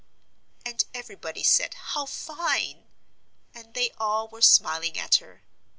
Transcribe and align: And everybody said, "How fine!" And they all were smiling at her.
And 0.65 0.83
everybody 0.95 1.43
said, 1.43 1.75
"How 1.75 2.07
fine!" 2.07 2.87
And 3.53 3.75
they 3.75 3.91
all 3.99 4.27
were 4.29 4.41
smiling 4.41 4.97
at 4.97 5.17
her. 5.17 5.43